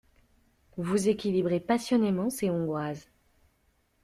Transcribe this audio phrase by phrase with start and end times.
[0.77, 3.07] Vous équilibrez passionnément ces hongroises.